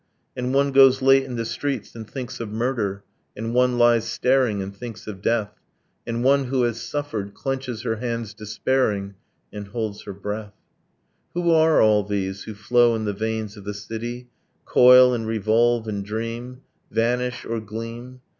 And 0.35 0.51
one 0.51 0.71
goes 0.71 1.03
late 1.03 1.25
in 1.25 1.35
the 1.35 1.45
streets, 1.45 1.93
and 1.93 2.09
thinks 2.09 2.39
of 2.39 2.49
murder; 2.49 3.03
And 3.37 3.53
one 3.53 3.77
lies 3.77 4.05
staring, 4.09 4.59
and 4.59 4.75
thinks 4.75 5.05
of 5.05 5.21
death. 5.21 5.59
And 6.07 6.23
one, 6.23 6.45
who 6.45 6.63
has 6.63 6.81
suffered, 6.81 7.35
clenches 7.35 7.83
her 7.83 7.97
hands 7.97 8.33
despairing, 8.33 9.13
And 9.53 9.67
holds 9.67 10.01
her 10.05 10.13
breath... 10.13 10.55
Who 11.35 11.51
are 11.51 11.79
all 11.83 12.03
these, 12.03 12.45
who 12.45 12.55
flow 12.55 12.95
in 12.95 13.05
the 13.05 13.13
veins 13.13 13.55
of 13.57 13.63
the 13.63 13.75
city, 13.75 14.31
Coil 14.65 15.13
and 15.13 15.27
revolve 15.27 15.87
and 15.87 16.03
dream, 16.03 16.61
Vanish 16.89 17.45
or 17.45 17.59
gleam? 17.59 18.21